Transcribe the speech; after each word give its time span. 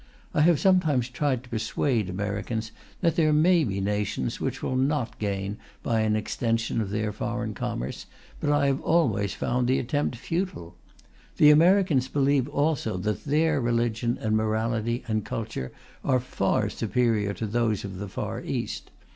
I 0.33 0.41
have 0.41 0.59
sometimes 0.59 1.09
tried 1.09 1.43
to 1.43 1.49
persuade 1.51 2.09
Americans 2.09 2.71
that 3.01 3.15
there 3.15 3.31
may 3.31 3.63
be 3.63 3.79
nations 3.79 4.41
which 4.41 4.63
will 4.63 4.75
not 4.75 5.19
gain 5.19 5.57
by 5.83 5.99
an 6.01 6.15
extension 6.15 6.81
of 6.81 6.89
their 6.89 7.11
foreign 7.11 7.53
commerce, 7.53 8.07
but 8.39 8.49
I 8.49 8.65
have 8.65 8.81
always 8.81 9.35
found 9.35 9.67
the 9.67 9.77
attempt 9.77 10.15
futile. 10.15 10.73
The 11.37 11.51
Americans 11.51 12.07
believe 12.07 12.49
also 12.49 12.97
that 12.97 13.25
their 13.25 13.61
religion 13.61 14.17
and 14.19 14.35
morality 14.35 15.03
and 15.07 15.23
culture 15.23 15.71
are 16.03 16.19
far 16.19 16.67
superior 16.71 17.31
to 17.35 17.45
those 17.45 17.85
of 17.85 17.99
the 17.99 18.07
Far 18.07 18.41
East. 18.41 18.89